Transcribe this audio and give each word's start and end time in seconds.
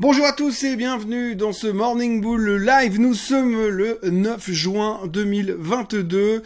Bonjour 0.00 0.26
à 0.26 0.32
tous 0.32 0.62
et 0.62 0.76
bienvenue 0.76 1.34
dans 1.34 1.52
ce 1.52 1.66
Morning 1.66 2.20
Bull 2.20 2.64
Live. 2.64 3.00
Nous 3.00 3.14
sommes 3.14 3.66
le 3.66 3.98
9 4.04 4.48
juin 4.52 5.00
2022 5.08 6.44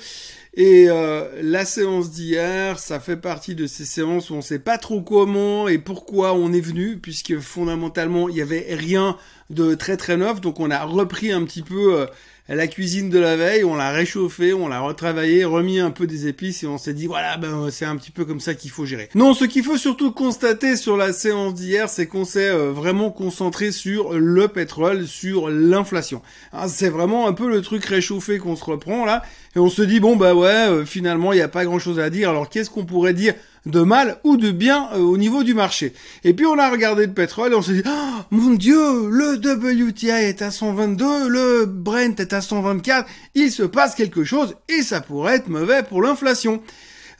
et 0.54 0.86
euh, 0.88 1.28
la 1.42 1.67
séance 1.67 2.10
d'hier, 2.10 2.78
ça 2.78 2.99
fait 2.99 3.18
partie 3.18 3.54
de 3.54 3.67
ces 3.67 3.84
séances 3.84 4.30
où 4.30 4.34
on 4.36 4.41
sait 4.41 4.58
pas 4.58 4.78
trop 4.78 5.02
comment 5.02 5.68
et 5.68 5.76
pourquoi 5.76 6.33
on 6.33 6.50
est 6.54 6.62
venu 6.62 6.96
puisque 6.96 7.41
fondamentalement 7.41 8.30
il 8.30 8.36
y 8.36 8.41
avait 8.41 8.68
rien 8.70 9.18
de 9.50 9.75
très 9.75 9.98
très 9.98 10.16
neuf 10.16 10.41
donc 10.41 10.59
on 10.59 10.71
a 10.71 10.82
repris 10.84 11.30
un 11.30 11.45
petit 11.45 11.62
peu 11.62 12.00
euh, 12.00 12.07
la 12.48 12.66
cuisine 12.66 13.09
de 13.09 13.18
la 13.18 13.36
veille, 13.36 13.64
on 13.64 13.77
l'a 13.77 13.90
réchauffée, 13.90 14.52
on 14.52 14.66
l'a 14.68 14.80
retravaillé, 14.80 15.45
remis 15.45 15.79
un 15.79 15.91
peu 15.91 16.06
des 16.06 16.27
épices 16.27 16.64
et 16.64 16.66
on 16.66 16.77
s'est 16.77 16.92
dit 16.92 17.06
voilà, 17.06 17.36
ben 17.36 17.68
c'est 17.70 17.84
un 17.84 17.96
petit 17.96 18.11
peu 18.11 18.24
comme 18.24 18.41
ça 18.41 18.54
qu'il 18.54 18.70
faut 18.70 18.84
gérer. 18.84 19.09
Non, 19.14 19.32
ce 19.32 19.45
qu'il 19.45 19.62
faut 19.62 19.77
surtout 19.77 20.11
constater 20.11 20.77
sur 20.77 20.96
la 20.96 21.12
séance 21.12 21.55
d'hier, 21.55 21.88
c'est 21.88 22.06
qu'on 22.06 22.24
s'est 22.24 22.50
euh, 22.50 22.73
vraiment 22.73 23.10
concentré 23.10 23.70
sur 23.70 24.14
le 24.14 24.48
pétrole, 24.48 25.06
sur 25.06 25.50
l'inflation. 25.50 26.20
Hein, 26.52 26.66
c'est 26.69 26.88
vraiment 26.88 27.28
un 27.28 27.33
peu 27.33 27.48
le 27.48 27.62
truc 27.62 27.84
réchauffé 27.84 28.38
qu'on 28.38 28.56
se 28.56 28.64
reprend 28.64 29.05
là 29.05 29.22
et 29.55 29.59
on 29.59 29.69
se 29.69 29.83
dit 29.83 30.00
bon 30.00 30.16
bah 30.16 30.34
ouais, 30.34 30.48
euh, 30.48 30.84
finalement 30.84 31.33
il 31.33 31.36
n'y 31.36 31.42
a 31.42 31.48
pas 31.48 31.64
grand 31.64 31.78
chose 31.78 32.00
à 32.00 32.11
dire. 32.11 32.30
Alors 32.30 32.48
qu'est-ce 32.48 32.70
qu'on 32.70 32.84
pourrait 32.84 33.14
dire 33.14 33.34
de 33.66 33.80
mal 33.80 34.19
ou 34.25 34.37
de 34.37 34.51
bien 34.51 34.89
euh, 34.95 34.98
au 34.98 35.16
niveau 35.16 35.43
du 35.43 35.55
marché. 35.55 35.93
Et 36.25 36.34
puis 36.34 36.47
on 36.47 36.59
a 36.59 36.70
regardé 36.70 37.07
le 37.07 37.12
pétrole 37.12 37.53
et 37.53 37.55
on 37.55 37.62
s'est 37.62 37.75
dit, 37.75 37.83
oh, 37.87 38.20
mon 38.30 38.55
dieu, 38.55 39.09
le 39.09 39.37
WTI 39.37 40.09
est 40.09 40.43
à 40.43 40.51
122, 40.51 41.29
le 41.29 41.67
Brent 41.67 42.19
est 42.19 42.33
à 42.33 42.41
124, 42.41 43.09
il 43.34 43.51
se 43.51 43.62
passe 43.62 43.95
quelque 43.95 44.25
chose 44.25 44.56
et 44.69 44.83
ça 44.83 45.01
pourrait 45.01 45.37
être 45.37 45.48
mauvais 45.48 45.83
pour 45.83 46.03
l'inflation. 46.03 46.62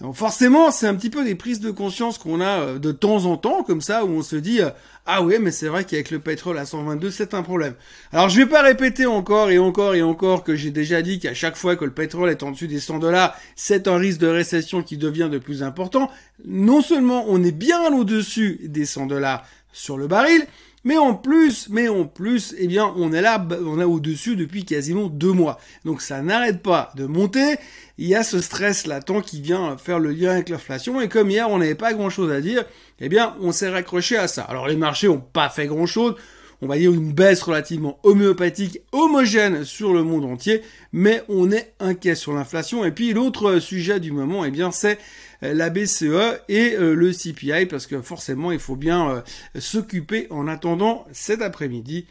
Donc 0.03 0.17
forcément, 0.17 0.73
c'est 0.73 0.89
un 0.89 0.97
petit 0.97 1.11
peu 1.11 1.25
des 1.25 1.37
prises 1.37 1.61
de 1.61 1.71
conscience 1.71 2.19
qu'on 2.19 2.41
a 2.41 2.59
euh, 2.59 2.79
de 2.81 2.91
temps 2.91 3.25
en 3.25 3.37
temps, 3.37 3.63
comme 3.63 3.81
ça, 3.81 4.05
où 4.05 4.09
on 4.09 4.23
se 4.23 4.35
dit, 4.35 4.61
euh, 4.61 4.71
ah 5.07 5.23
ouais, 5.23 5.39
mais 5.39 5.53
c'est 5.53 5.69
vrai 5.69 5.85
qu'avec 5.85 6.11
le 6.11 6.19
pétrole 6.19 6.59
à 6.59 6.67
122, 6.67 7.13
c'est 7.13 7.35
un 7.35 7.43
problème. 7.43 7.75
Alors 8.13 8.29
je 8.29 8.37
vais 8.37 8.47
pas 8.47 8.63
répéter 8.63 9.07
encore 9.07 9.51
et 9.51 9.61
encore 9.61 9.95
et 9.95 10.03
encore 10.03 10.43
que 10.43 10.57
j'ai 10.57 10.73
déjà 10.73 11.03
dit 11.03 11.21
qu'à 11.21 11.35
chaque 11.35 11.55
fois 11.55 11.77
que 11.77 11.85
le 11.85 11.93
pétrole 11.93 12.31
est 12.31 12.43
en 12.43 12.51
dessus 12.51 12.67
des 12.67 12.81
100 12.81 12.99
dollars, 12.99 13.37
c'est 13.55 13.87
un 13.87 13.97
risque 13.97 14.19
de 14.19 14.27
récession 14.27 14.83
qui 14.83 14.97
devient 14.97 15.29
de 15.31 15.39
plus 15.39 15.63
important. 15.63 16.11
Non 16.45 16.83
seulement 16.83 17.25
on 17.29 17.41
est 17.45 17.53
bien 17.53 17.95
au-dessus 17.95 18.59
des 18.65 18.87
100 18.87 19.07
dollars 19.07 19.45
sur 19.73 19.99
le 19.99 20.09
baril, 20.09 20.47
mais 20.85 20.99
en 20.99 21.15
plus, 21.15 21.69
mais 21.71 21.89
en 21.89 22.05
plus, 22.05 22.55
eh 22.59 22.67
bien, 22.67 22.93
on 22.97 23.13
est 23.13 23.21
là, 23.21 23.45
on 23.65 23.81
est 23.81 23.85
au-dessus 23.85 24.37
depuis 24.37 24.65
quasiment 24.65 25.09
deux 25.09 25.33
mois. 25.33 25.59
Donc 25.85 26.03
ça 26.03 26.23
n'arrête 26.23 26.63
pas 26.63 26.93
de 26.97 27.07
monter. 27.07 27.57
Il 27.99 28.09
y 28.09 28.15
a 28.15 28.25
ce 28.25 28.41
stress 28.41 28.87
latent 28.87 29.23
qui 29.23 29.41
vient 29.41 29.77
faire 29.77 29.99
le 29.99 30.11
lien 30.11 30.33
avec 30.33 30.49
l'inflation. 30.49 31.01
Et 31.01 31.09
comme 31.09 31.31
hier, 31.31 31.49
on 31.49 31.59
n'avait 31.59 31.75
pas 31.75 31.93
grand-chose 31.93 32.33
à 32.33 32.41
dire, 32.41 32.65
eh 33.01 33.09
bien, 33.09 33.37
on 33.41 33.53
s'est 33.53 33.69
raccroché 33.69 34.17
à 34.17 34.27
ça. 34.27 34.43
Alors 34.43 34.67
les 34.67 34.77
marchés 34.77 35.09
ont 35.09 35.21
pas 35.21 35.49
fait 35.49 35.67
grand-chose 35.67 36.17
on 36.63 36.69
va 36.69 36.79
dire 36.79 36.93
une 36.93 37.13
baisse 37.13 37.43
relativement 37.43 37.99
homéopathique, 38.05 38.81
homogène 38.93 39.65
sur 39.65 39.93
le 39.93 40.05
monde 40.05 40.25
entier, 40.25 40.63
mais 40.93 41.23
on 41.29 41.51
est 41.51 41.75
inquiet 41.81 42.15
sur 42.15 42.33
l'inflation. 42.33 42.85
Et 42.85 42.93
puis 42.93 43.13
l'autre 43.13 43.59
sujet 43.59 43.99
du 43.99 44.13
moment, 44.13 44.45
eh 44.45 44.53
bien, 44.53 44.71
c'est 44.71 44.99
euh, 45.43 45.55
la 45.55 45.71
BCE 45.71 46.41
et 46.49 46.77
euh, 46.77 46.95
le 46.95 47.11
CPI, 47.11 47.67
parce 47.67 47.89
que 47.89 48.01
forcément, 48.01 48.53
il 48.53 48.61
faut 48.61 48.77
bien 48.77 49.11
euh, 49.11 49.21
s'occuper 49.59 50.29
en 50.31 50.47
attendant 50.47 51.05
cet 51.11 51.43
après-midi 51.43 52.07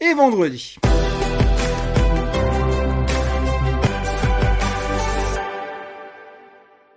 et 0.00 0.14
vendredi. 0.14 0.76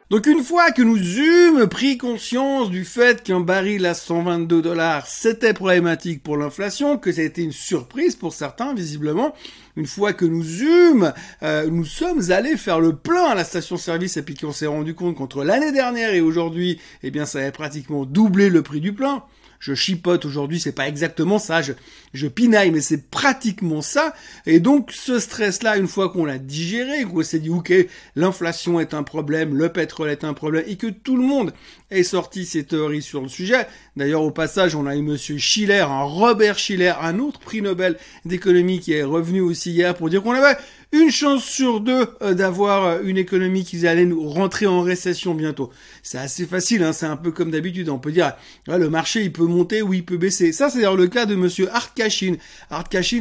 Donc 0.09 0.25
une 0.25 0.43
fois 0.43 0.71
que 0.71 0.81
nous 0.81 0.97
eûmes 0.97 1.67
pris 1.67 1.99
conscience 1.99 2.71
du 2.71 2.83
fait 2.83 3.21
qu'un 3.21 3.41
baril 3.41 3.85
à 3.85 3.93
122 3.93 4.59
dollars 4.59 5.05
c'était 5.05 5.53
problématique 5.53 6.23
pour 6.23 6.35
l'inflation, 6.35 6.97
que 6.97 7.11
ça 7.11 7.21
a 7.21 7.25
été 7.25 7.43
une 7.43 7.51
surprise 7.51 8.15
pour 8.15 8.33
certains 8.33 8.73
visiblement, 8.73 9.35
une 9.75 9.85
fois 9.85 10.13
que 10.13 10.25
nous 10.25 10.63
eûmes, 10.63 11.13
euh, 11.43 11.69
nous 11.69 11.85
sommes 11.85 12.31
allés 12.31 12.57
faire 12.57 12.79
le 12.79 12.95
plein 12.95 13.25
à 13.25 13.35
la 13.35 13.43
station-service 13.43 14.17
et 14.17 14.23
puis 14.23 14.33
qu'on 14.33 14.51
s'est 14.51 14.65
rendu 14.65 14.95
compte 14.95 15.15
qu'entre 15.15 15.43
l'année 15.43 15.71
dernière 15.71 16.11
et 16.11 16.21
aujourd'hui, 16.21 16.79
eh 17.03 17.11
bien 17.11 17.27
ça 17.27 17.37
avait 17.37 17.51
pratiquement 17.51 18.03
doublé 18.03 18.49
le 18.49 18.63
prix 18.63 18.81
du 18.81 18.93
plein 18.93 19.23
je 19.59 19.73
chipote 19.73 20.25
aujourd'hui, 20.25 20.59
c'est 20.59 20.71
pas 20.71 20.87
exactement 20.87 21.37
ça, 21.37 21.61
je, 21.61 21.73
je 22.13 22.27
pinaille, 22.27 22.71
mais 22.71 22.81
c'est 22.81 23.09
pratiquement 23.09 23.81
ça. 23.81 24.13
Et 24.45 24.59
donc, 24.59 24.91
ce 24.93 25.19
stress-là, 25.19 25.77
une 25.77 25.87
fois 25.87 26.09
qu'on 26.09 26.25
l'a 26.25 26.37
digéré, 26.37 27.03
qu'on 27.03 27.23
s'est 27.23 27.39
dit, 27.39 27.49
ok, 27.49 27.73
l'inflation 28.15 28.79
est 28.79 28.93
un 28.93 29.03
problème, 29.03 29.55
le 29.55 29.69
pétrole 29.69 30.09
est 30.09 30.23
un 30.23 30.33
problème, 30.33 30.63
et 30.67 30.77
que 30.77 30.87
tout 30.87 31.17
le 31.17 31.23
monde 31.23 31.53
ait 31.91 32.03
sorti 32.03 32.45
ses 32.45 32.63
théories 32.63 33.01
sur 33.01 33.21
le 33.21 33.27
sujet. 33.27 33.67
D'ailleurs, 33.97 34.23
au 34.23 34.31
passage, 34.31 34.75
on 34.75 34.85
a 34.85 34.95
eu 34.95 35.01
monsieur 35.01 35.37
Schiller, 35.37 35.81
un 35.81 36.03
Robert 36.03 36.57
Schiller, 36.57 36.93
un 37.01 37.19
autre 37.19 37.39
prix 37.39 37.61
Nobel 37.61 37.97
d'économie 38.25 38.79
qui 38.79 38.93
est 38.93 39.03
revenu 39.03 39.41
aussi 39.41 39.71
hier 39.71 39.93
pour 39.93 40.09
dire 40.09 40.23
qu'on 40.23 40.33
avait 40.33 40.57
une 40.91 41.11
chance 41.11 41.43
sur 41.43 41.81
deux 41.81 42.07
euh, 42.21 42.33
d'avoir 42.33 42.85
euh, 42.85 42.99
une 43.03 43.17
économie 43.17 43.63
qui 43.63 43.85
allait 43.87 44.05
nous 44.05 44.27
rentrer 44.27 44.65
en 44.65 44.81
récession 44.81 45.35
bientôt. 45.35 45.69
C'est 46.01 46.17
assez 46.17 46.45
facile, 46.45 46.83
hein, 46.83 46.93
c'est 46.93 47.05
un 47.05 47.17
peu 47.17 47.31
comme 47.31 47.51
d'habitude. 47.51 47.89
On 47.89 47.99
peut 47.99 48.11
dire, 48.11 48.33
ah, 48.67 48.77
le 48.77 48.89
marché 48.89 49.21
il 49.21 49.31
peut 49.31 49.45
monter 49.45 49.81
ou 49.81 49.93
il 49.93 50.03
peut 50.03 50.17
baisser. 50.17 50.51
Ça, 50.51 50.69
c'est 50.69 50.77
d'ailleurs 50.77 50.95
le 50.95 51.07
cas 51.07 51.25
de 51.25 51.35
Monsieur 51.35 51.69
Art 51.71 51.93
Cashin. 51.93 52.37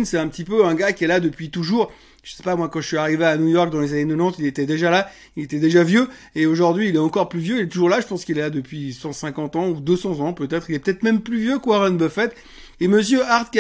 C'est 0.05 0.19
un 0.19 0.29
petit 0.29 0.45
peu 0.45 0.65
un 0.65 0.75
gars 0.75 0.93
qui 0.93 1.05
est 1.05 1.09
là 1.09 1.21
depuis 1.21 1.51
toujours. 1.51 1.93
Je 2.23 2.35
sais 2.35 2.43
pas, 2.43 2.57
moi, 2.57 2.69
quand 2.69 2.81
je 2.81 2.89
suis 2.89 2.97
arrivé 2.97 3.25
à 3.25 3.37
New 3.37 3.49
York 3.49 3.71
dans 3.71 3.81
les 3.81 3.93
années 3.93 4.07
90, 4.07 4.37
il 4.41 4.47
était 4.47 4.67
déjà 4.67 4.91
là, 4.91 5.11
il 5.37 5.45
était 5.45 5.61
déjà 5.61 5.83
vieux, 5.83 6.09
et 6.35 6.45
aujourd'hui, 6.45 6.89
il 6.89 6.97
est 6.97 6.99
encore 6.99 7.29
plus 7.29 7.41
vieux, 7.41 7.57
il 7.57 7.63
est 7.63 7.69
toujours 7.69 7.89
là, 7.89 8.01
je 8.01 8.07
pense 8.07 8.25
qu'il 8.27 8.37
est 8.37 8.43
là 8.43 8.51
depuis 8.51 8.93
150 8.93 9.57
ans, 9.57 9.69
ou 9.69 9.81
200 9.81 10.21
ans, 10.21 10.35
peut-être, 10.35 10.69
il 10.69 10.75
est 10.75 10.79
peut-être 10.79 11.03
même 11.05 11.21
plus 11.21 11.39
vieux 11.39 11.59
qu'Warren 11.59 11.97
Buffett. 11.97 12.35
Et 12.81 12.89
monsieur 12.89 13.23
Art 13.25 13.51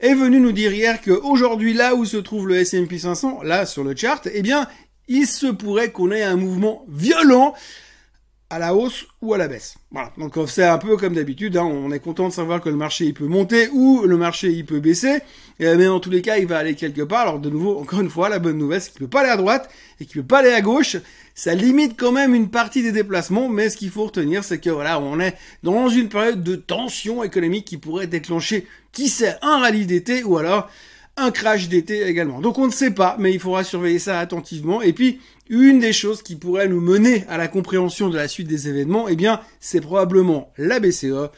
est 0.00 0.14
venu 0.14 0.40
nous 0.40 0.52
dire 0.52 0.72
hier 0.72 1.00
qu'aujourd'hui, 1.00 1.74
là 1.74 1.94
où 1.94 2.04
se 2.04 2.16
trouve 2.16 2.48
le 2.48 2.56
S&P 2.56 2.98
500, 2.98 3.42
là 3.42 3.66
sur 3.66 3.84
le 3.84 3.96
chart, 3.96 4.28
eh 4.32 4.42
bien, 4.42 4.68
il 5.08 5.26
se 5.26 5.46
pourrait 5.46 5.90
qu'on 5.90 6.10
ait 6.10 6.22
un 6.22 6.36
mouvement 6.36 6.84
violent 6.88 7.54
à 8.50 8.58
la 8.58 8.74
hausse 8.74 9.06
ou 9.20 9.34
à 9.34 9.38
la 9.38 9.46
baisse. 9.46 9.76
Voilà. 9.90 10.10
Donc 10.16 10.34
c'est 10.48 10.64
un 10.64 10.78
peu 10.78 10.96
comme 10.96 11.14
d'habitude, 11.14 11.56
hein. 11.56 11.64
on 11.64 11.92
est 11.92 11.98
content 11.98 12.28
de 12.28 12.32
savoir 12.32 12.62
que 12.62 12.70
le 12.70 12.76
marché 12.76 13.04
il 13.04 13.12
peut 13.12 13.26
monter 13.26 13.68
ou 13.72 14.04
le 14.06 14.16
marché 14.16 14.50
il 14.50 14.64
peut 14.64 14.80
baisser, 14.80 15.18
mais 15.60 15.86
en 15.86 16.00
tous 16.00 16.10
les 16.10 16.22
cas 16.22 16.38
il 16.38 16.46
va 16.46 16.58
aller 16.58 16.74
quelque 16.74 17.02
part. 17.02 17.22
Alors 17.22 17.40
de 17.40 17.50
nouveau, 17.50 17.78
encore 17.78 18.00
une 18.00 18.08
fois, 18.08 18.28
la 18.28 18.38
bonne 18.38 18.56
nouvelle 18.56 18.80
c'est 18.80 18.92
qu'il 18.92 19.00
peut 19.00 19.08
pas 19.08 19.20
aller 19.20 19.30
à 19.30 19.36
droite 19.36 19.68
et 20.00 20.06
qu'il 20.06 20.22
peut 20.22 20.26
pas 20.26 20.38
aller 20.38 20.52
à 20.52 20.62
gauche. 20.62 20.96
Ça 21.38 21.54
limite 21.54 21.96
quand 21.96 22.10
même 22.10 22.34
une 22.34 22.50
partie 22.50 22.82
des 22.82 22.90
déplacements, 22.90 23.48
mais 23.48 23.70
ce 23.70 23.76
qu'il 23.76 23.90
faut 23.90 24.06
retenir 24.06 24.42
c'est 24.42 24.58
que 24.58 24.70
voilà, 24.70 24.98
on 24.98 25.20
est 25.20 25.36
dans 25.62 25.88
une 25.88 26.08
période 26.08 26.42
de 26.42 26.56
tension 26.56 27.22
économique 27.22 27.64
qui 27.64 27.76
pourrait 27.76 28.08
déclencher, 28.08 28.66
qui 28.90 29.08
sait, 29.08 29.36
un 29.40 29.60
rallye 29.60 29.86
d'été 29.86 30.24
ou 30.24 30.36
alors 30.36 30.68
un 31.16 31.30
crash 31.30 31.68
d'été 31.68 32.02
également. 32.02 32.40
Donc 32.40 32.58
on 32.58 32.66
ne 32.66 32.72
sait 32.72 32.90
pas, 32.90 33.14
mais 33.20 33.32
il 33.32 33.38
faudra 33.38 33.62
surveiller 33.62 34.00
ça 34.00 34.18
attentivement. 34.18 34.82
Et 34.82 34.92
puis, 34.92 35.20
une 35.48 35.78
des 35.78 35.92
choses 35.92 36.22
qui 36.22 36.34
pourrait 36.34 36.66
nous 36.66 36.80
mener 36.80 37.24
à 37.28 37.36
la 37.36 37.46
compréhension 37.46 38.08
de 38.08 38.16
la 38.16 38.26
suite 38.26 38.48
des 38.48 38.68
événements, 38.68 39.06
eh 39.06 39.14
bien, 39.14 39.40
c'est 39.60 39.80
probablement 39.80 40.52
la 40.58 40.80
BCE 40.80 41.30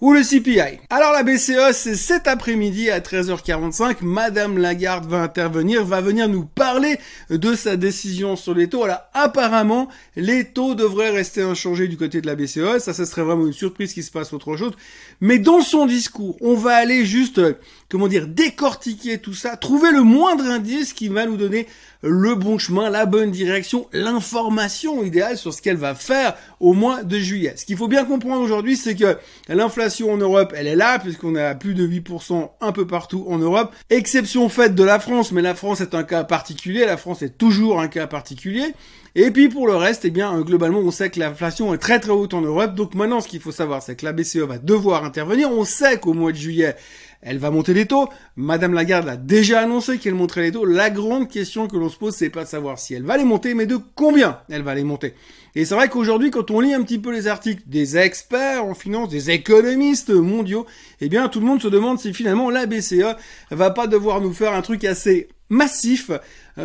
ou 0.00 0.12
le 0.12 0.22
CPI. 0.22 0.80
Alors 0.90 1.12
la 1.12 1.22
BCE, 1.22 1.72
c'est 1.72 1.94
cet 1.94 2.26
après-midi 2.26 2.90
à 2.90 2.98
13h45, 2.98 3.98
Madame 4.02 4.58
Lagarde 4.58 5.06
va 5.06 5.22
intervenir, 5.22 5.84
va 5.84 6.00
venir 6.00 6.28
nous 6.28 6.44
parler 6.44 6.98
de 7.30 7.54
sa 7.54 7.76
décision 7.76 8.34
sur 8.34 8.54
les 8.54 8.68
taux. 8.68 8.82
Alors 8.82 9.02
apparemment, 9.14 9.88
les 10.16 10.46
taux 10.46 10.74
devraient 10.74 11.10
rester 11.10 11.42
inchangés 11.42 11.86
du 11.86 11.96
côté 11.96 12.20
de 12.20 12.26
la 12.26 12.34
BCE, 12.34 12.80
ça, 12.80 12.92
ça 12.92 13.06
serait 13.06 13.22
vraiment 13.22 13.46
une 13.46 13.52
surprise 13.52 13.94
qu'il 13.94 14.02
se 14.02 14.10
passe 14.10 14.32
autre 14.32 14.56
chose. 14.56 14.72
Mais 15.20 15.38
dans 15.38 15.60
son 15.60 15.86
discours, 15.86 16.36
on 16.40 16.54
va 16.54 16.74
aller 16.74 17.06
juste, 17.06 17.40
comment 17.88 18.08
dire, 18.08 18.26
décortiquer 18.26 19.18
tout 19.18 19.34
ça, 19.34 19.56
trouver 19.56 19.92
le 19.92 20.02
moindre 20.02 20.44
indice 20.44 20.92
qui 20.92 21.06
va 21.08 21.24
nous 21.24 21.36
donner 21.36 21.68
le 22.02 22.34
bon 22.34 22.58
chemin, 22.58 22.90
la 22.90 23.06
bonne 23.06 23.30
direction, 23.30 23.86
l'information 23.92 25.02
idéale 25.02 25.38
sur 25.38 25.54
ce 25.54 25.62
qu'elle 25.62 25.76
va 25.76 25.94
faire 25.94 26.34
au 26.60 26.74
mois 26.74 27.02
de 27.02 27.18
juillet. 27.18 27.54
Ce 27.56 27.64
qu'il 27.64 27.78
faut 27.78 27.88
bien 27.88 28.04
comprendre 28.04 28.42
aujourd'hui, 28.42 28.76
c'est 28.76 28.94
que 28.94 29.16
l'inflation 29.48 29.83
en 30.10 30.16
Europe, 30.16 30.52
elle 30.56 30.66
est 30.66 30.76
là, 30.76 30.98
puisqu'on 30.98 31.36
est 31.36 31.44
à 31.44 31.54
plus 31.54 31.74
de 31.74 31.86
8% 31.86 32.50
un 32.60 32.72
peu 32.72 32.86
partout 32.86 33.24
en 33.28 33.38
Europe. 33.38 33.74
Exception 33.90 34.48
faite 34.48 34.74
de 34.74 34.84
la 34.84 34.98
France, 34.98 35.32
mais 35.32 35.42
la 35.42 35.54
France 35.54 35.80
est 35.80 35.94
un 35.94 36.04
cas 36.04 36.24
particulier, 36.24 36.86
la 36.86 36.96
France 36.96 37.22
est 37.22 37.36
toujours 37.38 37.80
un 37.80 37.88
cas 37.88 38.06
particulier. 38.06 38.74
Et 39.16 39.30
puis 39.30 39.48
pour 39.48 39.68
le 39.68 39.76
reste, 39.76 40.04
eh 40.04 40.10
bien, 40.10 40.40
globalement, 40.40 40.80
on 40.80 40.90
sait 40.90 41.08
que 41.08 41.20
l'inflation 41.20 41.72
est 41.72 41.78
très 41.78 42.00
très 42.00 42.10
haute 42.10 42.34
en 42.34 42.40
Europe. 42.40 42.74
Donc 42.74 42.94
maintenant, 42.94 43.20
ce 43.20 43.28
qu'il 43.28 43.40
faut 43.40 43.52
savoir, 43.52 43.80
c'est 43.80 43.94
que 43.94 44.04
la 44.04 44.12
BCE 44.12 44.38
va 44.38 44.58
devoir 44.58 45.04
intervenir. 45.04 45.50
On 45.52 45.64
sait 45.64 45.98
qu'au 45.98 46.14
mois 46.14 46.32
de 46.32 46.36
juillet, 46.36 46.74
elle 47.24 47.38
va 47.38 47.50
monter 47.50 47.74
les 47.74 47.86
taux. 47.86 48.08
Madame 48.36 48.74
Lagarde 48.74 49.08
a 49.08 49.16
déjà 49.16 49.60
annoncé 49.60 49.98
qu'elle 49.98 50.14
monterait 50.14 50.42
les 50.42 50.52
taux. 50.52 50.66
La 50.66 50.90
grande 50.90 51.28
question 51.28 51.66
que 51.66 51.76
l'on 51.76 51.88
se 51.88 51.96
pose, 51.96 52.14
c'est 52.14 52.30
pas 52.30 52.44
de 52.44 52.48
savoir 52.48 52.78
si 52.78 52.94
elle 52.94 53.02
va 53.02 53.16
les 53.16 53.24
monter, 53.24 53.54
mais 53.54 53.66
de 53.66 53.78
combien 53.94 54.38
elle 54.50 54.62
va 54.62 54.74
les 54.74 54.84
monter. 54.84 55.14
Et 55.56 55.64
c'est 55.64 55.74
vrai 55.74 55.88
qu'aujourd'hui, 55.88 56.30
quand 56.30 56.50
on 56.50 56.60
lit 56.60 56.74
un 56.74 56.82
petit 56.82 56.98
peu 56.98 57.12
les 57.12 57.26
articles 57.26 57.62
des 57.66 57.96
experts 57.96 58.64
en 58.64 58.74
finance, 58.74 59.08
des 59.08 59.30
économistes 59.30 60.10
mondiaux, 60.10 60.66
eh 61.00 61.08
bien, 61.08 61.28
tout 61.28 61.40
le 61.40 61.46
monde 61.46 61.62
se 61.62 61.68
demande 61.68 61.98
si 61.98 62.12
finalement 62.12 62.50
la 62.50 62.66
BCE 62.66 63.16
va 63.50 63.70
pas 63.70 63.86
devoir 63.86 64.20
nous 64.20 64.32
faire 64.32 64.52
un 64.52 64.62
truc 64.62 64.84
assez 64.84 65.28
massif 65.48 66.10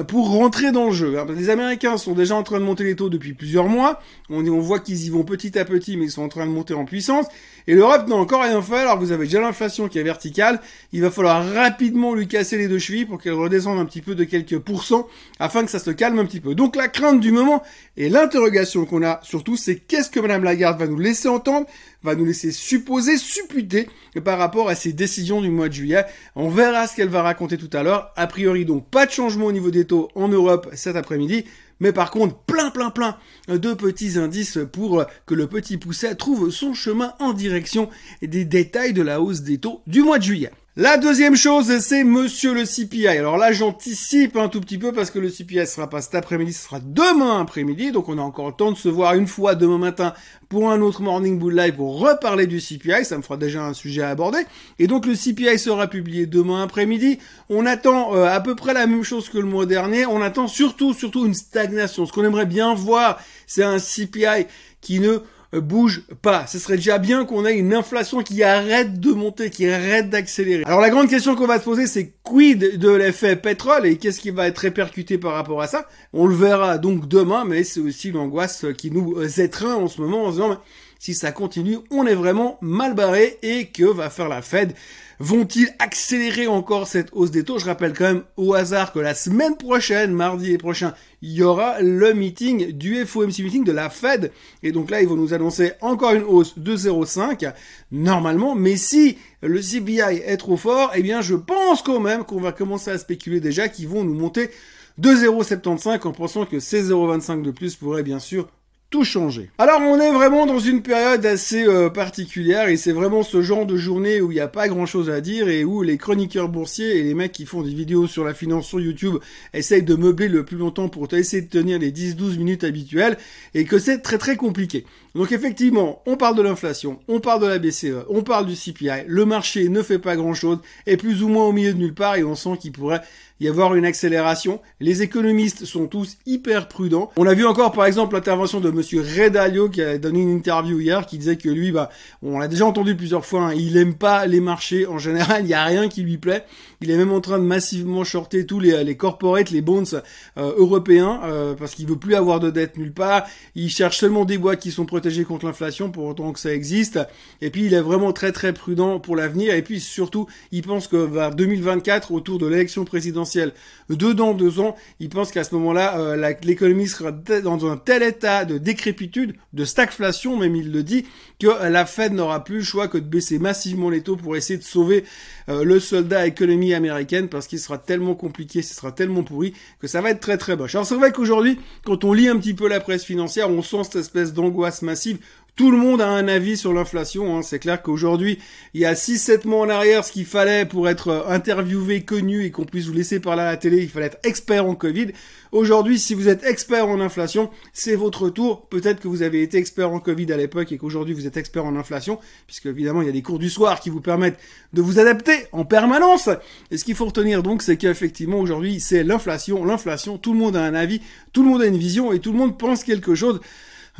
pour 0.07 0.29
rentrer 0.29 0.71
dans 0.71 0.85
le 0.85 0.91
jeu. 0.91 1.17
Les 1.35 1.49
Américains 1.49 1.97
sont 1.97 2.13
déjà 2.13 2.35
en 2.35 2.43
train 2.43 2.59
de 2.59 2.65
monter 2.65 2.83
les 2.83 2.95
taux 2.95 3.09
depuis 3.09 3.33
plusieurs 3.33 3.67
mois. 3.67 4.01
On, 4.29 4.45
on 4.47 4.59
voit 4.59 4.79
qu'ils 4.79 5.05
y 5.05 5.09
vont 5.09 5.23
petit 5.23 5.57
à 5.57 5.65
petit, 5.65 5.97
mais 5.97 6.05
ils 6.05 6.11
sont 6.11 6.21
en 6.21 6.29
train 6.29 6.45
de 6.45 6.51
monter 6.51 6.75
en 6.75 6.85
puissance. 6.85 7.25
Et 7.67 7.73
l'Europe 7.75 8.07
n'a 8.07 8.15
encore 8.15 8.43
rien 8.43 8.61
fait, 8.61 8.77
alors 8.77 8.99
vous 8.99 9.11
avez 9.11 9.25
déjà 9.25 9.41
l'inflation 9.41 9.87
qui 9.87 9.99
est 9.99 10.03
verticale. 10.03 10.59
Il 10.91 11.01
va 11.01 11.11
falloir 11.11 11.45
rapidement 11.53 12.13
lui 12.13 12.27
casser 12.27 12.57
les 12.57 12.67
deux 12.67 12.79
chevilles 12.79 13.05
pour 13.05 13.21
qu'elle 13.21 13.33
redescende 13.33 13.79
un 13.79 13.85
petit 13.85 14.01
peu 14.01 14.15
de 14.15 14.23
quelques 14.23 14.59
pourcents, 14.59 15.07
afin 15.39 15.63
que 15.65 15.71
ça 15.71 15.79
se 15.79 15.91
calme 15.91 16.19
un 16.19 16.25
petit 16.25 16.39
peu. 16.39 16.55
Donc 16.55 16.75
la 16.75 16.87
crainte 16.87 17.19
du 17.19 17.31
moment 17.31 17.63
et 17.97 18.09
l'interrogation 18.09 18.85
qu'on 18.85 19.03
a 19.03 19.19
surtout, 19.23 19.57
c'est 19.57 19.75
qu'est-ce 19.75 20.09
que 20.09 20.19
Madame 20.19 20.43
Lagarde 20.43 20.79
va 20.79 20.87
nous 20.87 20.97
laisser 20.97 21.27
entendre, 21.27 21.67
va 22.01 22.15
nous 22.15 22.25
laisser 22.25 22.51
supposer, 22.51 23.17
supputer 23.17 23.89
par 24.23 24.37
rapport 24.37 24.69
à 24.69 24.75
ses 24.75 24.93
décisions 24.93 25.41
du 25.41 25.49
mois 25.49 25.67
de 25.67 25.73
juillet. 25.73 26.05
On 26.35 26.49
verra 26.49 26.87
ce 26.87 26.95
qu'elle 26.95 27.09
va 27.09 27.21
raconter 27.21 27.57
tout 27.57 27.69
à 27.73 27.83
l'heure. 27.83 28.11
A 28.15 28.25
priori 28.27 28.65
donc 28.65 28.89
pas 28.89 29.05
de 29.05 29.11
changement 29.11 29.45
au 29.45 29.51
niveau 29.51 29.69
des 29.69 29.78
en 30.15 30.27
Europe 30.27 30.69
cet 30.73 30.95
après-midi 30.95 31.45
mais 31.79 31.93
par 31.93 32.11
contre 32.11 32.35
plein 32.35 32.71
plein 32.71 32.89
plein 32.89 33.17
de 33.47 33.73
petits 33.73 34.17
indices 34.17 34.59
pour 34.71 35.05
que 35.25 35.33
le 35.33 35.47
petit 35.47 35.77
pousset 35.77 36.15
trouve 36.15 36.51
son 36.51 36.73
chemin 36.73 37.13
en 37.19 37.33
direction 37.33 37.89
des 38.21 38.45
détails 38.45 38.93
de 38.93 39.01
la 39.01 39.21
hausse 39.21 39.41
des 39.41 39.57
taux 39.57 39.81
du 39.87 40.01
mois 40.01 40.19
de 40.19 40.23
juillet. 40.23 40.51
La 40.81 40.95
deuxième 40.95 41.35
chose, 41.35 41.79
c'est 41.79 42.05
monsieur 42.05 42.53
le 42.53 42.63
CPI. 42.63 43.09
Alors 43.09 43.35
là, 43.35 43.51
j'anticipe 43.51 44.37
un 44.37 44.47
tout 44.47 44.61
petit 44.61 44.77
peu 44.77 44.93
parce 44.93 45.11
que 45.11 45.19
le 45.19 45.29
CPI 45.29 45.67
sera 45.67 45.89
pas 45.89 46.01
cet 46.01 46.15
après-midi, 46.15 46.53
ce 46.53 46.63
sera 46.63 46.79
demain 46.79 47.41
après-midi. 47.41 47.91
Donc 47.91 48.07
on 48.07 48.17
a 48.17 48.21
encore 48.21 48.47
le 48.47 48.53
temps 48.53 48.71
de 48.71 48.77
se 48.77 48.87
voir 48.87 49.15
une 49.15 49.27
fois 49.27 49.55
demain 49.55 49.77
matin 49.77 50.13
pour 50.47 50.71
un 50.71 50.79
autre 50.79 51.01
Morning 51.01 51.37
Bull 51.37 51.53
Live 51.53 51.75
pour 51.75 51.99
reparler 51.99 52.47
du 52.47 52.61
CPI. 52.61 53.03
Ça 53.03 53.17
me 53.17 53.21
fera 53.21 53.35
déjà 53.35 53.65
un 53.65 53.73
sujet 53.73 54.03
à 54.03 54.09
aborder. 54.11 54.39
Et 54.79 54.87
donc 54.87 55.05
le 55.05 55.15
CPI 55.15 55.59
sera 55.59 55.87
publié 55.87 56.27
demain 56.27 56.63
après-midi. 56.63 57.19
On 57.49 57.65
attend 57.65 58.15
euh, 58.15 58.23
à 58.23 58.39
peu 58.39 58.55
près 58.55 58.73
la 58.73 58.87
même 58.87 59.03
chose 59.03 59.27
que 59.27 59.37
le 59.37 59.47
mois 59.47 59.65
dernier. 59.65 60.05
On 60.05 60.21
attend 60.21 60.47
surtout, 60.47 60.93
surtout 60.93 61.25
une 61.25 61.33
stagnation. 61.33 62.05
Ce 62.05 62.13
qu'on 62.13 62.23
aimerait 62.23 62.45
bien 62.45 62.73
voir, 62.73 63.19
c'est 63.47 63.63
un 63.63 63.79
CPI 63.79 64.47
qui 64.79 65.01
ne 65.01 65.19
bouge 65.53 66.03
pas. 66.21 66.45
Ce 66.47 66.59
serait 66.59 66.75
déjà 66.75 66.97
bien 66.97 67.25
qu'on 67.25 67.45
ait 67.45 67.57
une 67.57 67.73
inflation 67.73 68.21
qui 68.21 68.43
arrête 68.43 68.99
de 68.99 69.11
monter, 69.11 69.49
qui 69.49 69.67
arrête 69.67 70.09
d'accélérer. 70.09 70.63
Alors 70.65 70.81
la 70.81 70.89
grande 70.89 71.09
question 71.09 71.35
qu'on 71.35 71.47
va 71.47 71.59
se 71.59 71.63
poser, 71.63 71.87
c'est 71.87 72.13
quid 72.23 72.77
de 72.77 72.89
l'effet 72.89 73.35
pétrole 73.35 73.85
et 73.85 73.97
qu'est-ce 73.97 74.19
qui 74.19 74.29
va 74.29 74.47
être 74.47 74.59
répercuté 74.59 75.17
par 75.17 75.33
rapport 75.33 75.61
à 75.61 75.67
ça? 75.67 75.87
On 76.13 76.27
le 76.27 76.35
verra 76.35 76.77
donc 76.77 77.07
demain, 77.07 77.45
mais 77.45 77.63
c'est 77.63 77.79
aussi 77.79 78.11
l'angoisse 78.11 78.65
qui 78.77 78.91
nous 78.91 79.15
étreint 79.39 79.75
en 79.75 79.87
ce 79.87 80.01
moment 80.01 80.25
en 80.25 80.27
se 80.27 80.33
disant 80.33 80.57
si 80.99 81.13
ça 81.13 81.31
continue, 81.31 81.77
on 81.91 82.05
est 82.05 82.15
vraiment 82.15 82.57
mal 82.61 82.93
barré 82.93 83.37
et 83.41 83.67
que 83.67 83.85
va 83.85 84.09
faire 84.09 84.27
la 84.27 84.41
Fed 84.41 84.73
Vont-ils 85.21 85.67
accélérer 85.79 86.47
encore 86.47 86.87
cette 86.87 87.09
hausse 87.11 87.29
des 87.29 87.43
taux? 87.43 87.59
Je 87.59 87.65
rappelle 87.65 87.91
quand 87.93 88.05
même 88.05 88.23
au 88.37 88.53
hasard 88.53 88.93
que 88.93 88.99
la 88.99 89.13
semaine 89.13 89.57
prochaine, 89.57 90.13
mardi 90.13 90.57
prochain, 90.57 90.93
il 91.21 91.33
y 91.33 91.43
aura 91.43 91.81
le 91.81 92.13
meeting 92.13 92.71
du 92.71 93.05
FOMC 93.05 93.39
meeting 93.39 93.65
de 93.65 93.73
la 93.73 93.89
Fed. 93.89 94.31
Et 94.63 94.71
donc 94.71 94.89
là, 94.89 95.01
ils 95.01 95.09
vont 95.09 95.17
nous 95.17 95.33
annoncer 95.33 95.73
encore 95.81 96.13
une 96.13 96.23
hausse 96.23 96.57
de 96.57 96.73
0,5 96.73 97.51
normalement. 97.91 98.55
Mais 98.55 98.77
si 98.77 99.17
le 99.41 99.59
CBI 99.59 100.21
est 100.25 100.37
trop 100.37 100.55
fort, 100.55 100.91
eh 100.95 101.03
bien, 101.03 101.19
je 101.19 101.35
pense 101.35 101.81
quand 101.81 101.99
même 101.99 102.23
qu'on 102.23 102.39
va 102.39 102.53
commencer 102.53 102.89
à 102.89 102.97
spéculer 102.97 103.41
déjà 103.41 103.67
qu'ils 103.67 103.89
vont 103.89 104.05
nous 104.05 104.13
monter 104.13 104.49
de 104.97 105.09
0,75 105.09 106.07
en 106.07 106.11
pensant 106.13 106.45
que 106.45 106.61
ces 106.61 106.91
0,25 106.91 107.41
de 107.41 107.51
plus 107.51 107.75
pourraient 107.75 108.03
bien 108.03 108.19
sûr 108.19 108.47
tout 108.89 109.03
changer. 109.03 109.51
Alors 109.59 109.81
on 109.81 109.99
est 109.99 110.11
vraiment 110.11 110.47
dans 110.47 110.57
une 110.57 110.81
période 110.81 111.23
assez 111.23 111.63
euh, 111.63 111.89
particulière 111.89 112.69
et 112.69 112.77
c'est 112.77 112.91
vraiment 112.91 113.21
ce 113.21 113.43
genre 113.43 113.67
de 113.67 113.77
journée 113.77 114.19
où 114.19 114.31
il 114.31 114.35
n'y 114.35 114.41
a 114.41 114.47
pas 114.47 114.67
grand 114.67 114.87
chose 114.87 115.11
à 115.11 115.21
dire 115.21 115.47
et 115.47 115.63
où 115.63 115.83
les 115.83 115.97
chroniqueurs 115.97 116.49
boursiers 116.49 116.97
et 116.97 117.03
les 117.03 117.13
mecs 117.13 117.31
qui 117.31 117.45
font 117.45 117.61
des 117.61 117.73
vidéos 117.73 118.07
sur 118.07 118.23
la 118.23 118.33
finance 118.33 118.65
sur 118.65 118.79
YouTube 118.79 119.17
essayent 119.53 119.83
de 119.83 119.95
meubler 119.95 120.27
le 120.27 120.43
plus 120.43 120.57
longtemps 120.57 120.89
pour 120.89 121.07
essayer 121.13 121.43
de 121.43 121.49
tenir 121.49 121.77
les 121.77 121.91
10-12 121.91 122.37
minutes 122.37 122.63
habituelles 122.63 123.17
et 123.53 123.65
que 123.65 123.77
c'est 123.77 123.99
très 123.99 124.17
très 124.17 124.37
compliqué. 124.37 124.85
Donc 125.13 125.31
effectivement, 125.31 126.01
on 126.07 126.17
parle 126.17 126.35
de 126.35 126.41
l'inflation, 126.41 126.99
on 127.07 127.19
parle 127.19 127.41
de 127.41 127.47
la 127.47 127.59
BCE, 127.59 128.05
on 128.09 128.23
parle 128.23 128.47
du 128.47 128.55
CPI, 128.55 129.05
le 129.07 129.25
marché 129.25 129.69
ne 129.69 129.83
fait 129.83 129.99
pas 129.99 130.15
grand 130.15 130.33
chose, 130.33 130.59
est 130.87 130.97
plus 130.97 131.21
ou 131.21 131.27
moins 131.27 131.45
au 131.45 131.51
milieu 131.51 131.73
de 131.73 131.79
nulle 131.79 131.93
part 131.93 132.15
et 132.15 132.23
on 132.23 132.35
sent 132.35 132.57
qu'il 132.59 132.71
pourrait 132.71 133.01
y 133.39 133.47
avoir 133.47 133.75
une 133.75 133.85
accélération. 133.85 134.59
Les 134.79 135.01
économistes 135.01 135.65
sont 135.65 135.87
tous 135.87 136.17
hyper 136.25 136.67
prudents. 136.67 137.11
On 137.15 137.25
a 137.25 137.33
vu 137.33 137.45
encore 137.45 137.71
par 137.71 137.85
exemple 137.85 138.15
l'intervention 138.15 138.59
de 138.59 138.69
monsieur 138.79 139.01
Redalio 139.01 139.67
qui 139.67 139.81
a 139.81 139.97
donné 139.97 140.21
une 140.21 140.31
interview 140.31 140.79
hier 140.79 141.05
qui 141.05 141.17
disait 141.17 141.35
que 141.35 141.49
lui, 141.49 141.73
bah, 141.73 141.89
on 142.23 142.39
l'a 142.39 142.47
déjà 142.47 142.65
entendu 142.65 142.95
plusieurs 142.95 143.25
fois, 143.25 143.47
hein, 143.47 143.53
il 143.53 143.75
aime 143.75 143.93
pas 143.93 144.25
les 144.25 144.39
marchés 144.39 144.87
en 144.87 144.97
général, 144.97 145.41
il 145.43 145.49
y 145.49 145.53
a 145.53 145.65
rien 145.65 145.89
qui 145.89 146.01
lui 146.01 146.17
plaît. 146.17 146.45
Il 146.81 146.89
est 146.89 146.95
même 146.95 147.11
en 147.11 147.19
train 147.19 147.39
de 147.39 147.43
massivement 147.43 148.05
shorter 148.05 148.45
tous 148.45 148.61
les, 148.61 148.85
les 148.85 148.95
corporates, 148.95 149.51
les 149.51 149.61
bonds 149.61 149.83
euh, 149.93 150.53
européens 150.55 151.19
euh, 151.25 151.53
parce 151.53 151.75
qu'il 151.75 151.87
veut 151.87 151.97
plus 151.97 152.15
avoir 152.15 152.39
de 152.39 152.49
dette 152.49 152.77
nulle 152.77 152.93
part. 152.93 153.27
Il 153.53 153.69
cherche 153.69 153.97
seulement 153.97 154.23
des 154.23 154.37
boîtes 154.37 154.61
qui 154.61 154.71
sont 154.71 154.85
protégées 154.85 155.25
contre 155.25 155.45
l'inflation 155.45 155.91
pour 155.91 156.05
autant 156.05 156.31
que 156.31 156.39
ça 156.39 156.53
existe. 156.53 156.99
Et 157.41 157.49
puis 157.49 157.65
il 157.65 157.73
est 157.73 157.81
vraiment 157.81 158.13
très 158.13 158.31
très 158.31 158.53
prudent 158.53 159.01
pour 159.01 159.17
l'avenir. 159.17 159.53
Et 159.55 159.61
puis 159.61 159.81
surtout, 159.81 160.27
il 160.53 160.61
pense 160.61 160.87
que 160.87 160.95
vers 160.95 161.35
2024, 161.35 162.13
autour 162.13 162.39
de 162.39 162.47
l'élection 162.47 162.85
présidentielle 162.85 163.51
deux 163.89 164.13
dans 164.13 164.33
deux 164.33 164.61
ans, 164.61 164.75
il 165.01 165.09
pense 165.09 165.31
qu'à 165.31 165.43
ce 165.43 165.53
moment-là, 165.55 165.99
euh, 165.99 166.33
l'économie 166.43 166.87
sera 166.87 167.11
dans 167.11 167.69
un 167.69 167.75
tel 167.75 168.03
état 168.03 168.45
de 168.45 168.57
décrépitude, 168.69 169.33
de 169.53 169.65
stagflation, 169.65 170.37
même 170.37 170.55
il 170.55 170.71
le 170.71 170.83
dit, 170.83 171.05
que 171.39 171.47
la 171.69 171.87
Fed 171.87 172.13
n'aura 172.13 172.43
plus 172.43 172.57
le 172.57 172.63
choix 172.63 172.87
que 172.87 172.99
de 172.99 173.03
baisser 173.03 173.39
massivement 173.39 173.89
les 173.89 174.01
taux 174.01 174.15
pour 174.15 174.35
essayer 174.35 174.59
de 174.59 174.63
sauver 174.63 175.05
euh, 175.49 175.63
le 175.63 175.79
soldat 175.79 176.27
économie 176.27 176.75
américaine 176.75 177.29
parce 177.29 177.47
qu'il 177.47 177.59
sera 177.59 177.79
tellement 177.79 178.13
compliqué, 178.13 178.61
ce 178.61 178.75
sera 178.75 178.91
tellement 178.91 179.23
pourri 179.23 179.53
que 179.79 179.87
ça 179.87 180.01
va 180.01 180.11
être 180.11 180.19
très 180.19 180.37
très 180.37 180.55
moche. 180.55 180.75
Alors 180.75 180.85
c'est 180.85 180.95
vrai 180.95 181.11
qu'aujourd'hui, 181.11 181.57
quand 181.83 182.03
on 182.03 182.13
lit 182.13 182.27
un 182.27 182.37
petit 182.37 182.53
peu 182.53 182.67
la 182.67 182.79
presse 182.79 183.03
financière, 183.03 183.49
on 183.49 183.63
sent 183.63 183.85
cette 183.85 183.95
espèce 183.95 184.33
d'angoisse 184.33 184.83
massive 184.83 185.17
tout 185.59 185.71
le 185.71 185.77
monde 185.77 185.99
a 185.99 186.07
un 186.07 186.29
avis 186.29 186.55
sur 186.55 186.71
l'inflation. 186.71 187.35
Hein. 187.35 187.41
C'est 187.41 187.59
clair 187.59 187.81
qu'aujourd'hui, 187.81 188.39
il 188.73 188.79
y 188.79 188.85
a 188.85 188.93
6-7 188.93 189.45
mois 189.45 189.59
en 189.59 189.67
arrière, 189.67 190.05
ce 190.05 190.13
qu'il 190.13 190.25
fallait 190.25 190.65
pour 190.65 190.87
être 190.87 191.09
euh, 191.09 191.27
interviewé, 191.27 192.03
connu 192.03 192.45
et 192.45 192.49
qu'on 192.49 192.63
puisse 192.63 192.85
vous 192.85 192.93
laisser 192.93 193.19
parler 193.19 193.41
à 193.41 193.47
la 193.47 193.57
télé, 193.57 193.79
il 193.79 193.89
fallait 193.89 194.05
être 194.05 194.19
expert 194.23 194.65
en 194.65 194.73
Covid. 194.73 195.07
Aujourd'hui, 195.51 195.99
si 195.99 196.13
vous 196.13 196.29
êtes 196.29 196.45
expert 196.45 196.87
en 196.87 197.01
inflation, 197.01 197.49
c'est 197.73 197.95
votre 197.95 198.29
tour. 198.29 198.67
Peut-être 198.69 199.01
que 199.01 199.09
vous 199.09 199.21
avez 199.21 199.41
été 199.41 199.57
expert 199.57 199.91
en 199.91 199.99
Covid 199.99 200.31
à 200.31 200.37
l'époque 200.37 200.71
et 200.71 200.77
qu'aujourd'hui 200.77 201.13
vous 201.13 201.27
êtes 201.27 201.35
expert 201.35 201.65
en 201.65 201.75
inflation, 201.75 202.19
puisque 202.47 202.67
évidemment 202.67 203.01
il 203.01 203.07
y 203.07 203.09
a 203.09 203.11
des 203.11 203.21
cours 203.21 203.39
du 203.39 203.49
soir 203.49 203.81
qui 203.81 203.89
vous 203.89 203.99
permettent 203.99 204.39
de 204.71 204.81
vous 204.81 204.97
adapter 204.97 205.47
en 205.51 205.65
permanence. 205.65 206.29
Et 206.71 206.77
ce 206.77 206.85
qu'il 206.85 206.95
faut 206.95 207.07
retenir 207.07 207.43
donc, 207.43 207.63
c'est 207.63 207.75
qu'effectivement 207.75 208.39
aujourd'hui 208.39 208.79
c'est 208.79 209.03
l'inflation, 209.03 209.65
l'inflation, 209.65 210.17
tout 210.17 210.31
le 210.31 210.39
monde 210.39 210.55
a 210.55 210.63
un 210.63 210.73
avis, 210.73 211.01
tout 211.33 211.43
le 211.43 211.49
monde 211.49 211.63
a 211.63 211.65
une 211.65 211.77
vision 211.77 212.13
et 212.13 212.19
tout 212.19 212.31
le 212.31 212.37
monde 212.37 212.57
pense 212.57 212.85
quelque 212.85 213.13
chose. 213.13 213.41